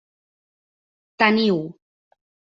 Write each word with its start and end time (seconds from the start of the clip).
Teniu. 1.23 1.61